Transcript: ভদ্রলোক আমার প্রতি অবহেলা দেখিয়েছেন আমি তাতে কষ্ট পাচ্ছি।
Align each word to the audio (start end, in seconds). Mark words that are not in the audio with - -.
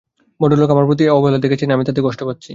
ভদ্রলোক 0.39 0.69
আমার 0.71 0.85
প্রতি 0.85 1.03
অবহেলা 1.09 1.39
দেখিয়েছেন 1.43 1.69
আমি 1.71 1.83
তাতে 1.87 2.01
কষ্ট 2.03 2.21
পাচ্ছি। 2.23 2.49